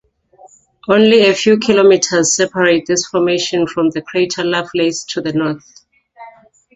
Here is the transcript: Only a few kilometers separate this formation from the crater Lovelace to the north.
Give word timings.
Only 0.89 1.27
a 1.27 1.33
few 1.35 1.59
kilometers 1.59 2.35
separate 2.35 2.87
this 2.87 3.05
formation 3.05 3.67
from 3.67 3.91
the 3.91 4.01
crater 4.01 4.43
Lovelace 4.43 5.05
to 5.09 5.21
the 5.21 5.31
north. 5.31 5.83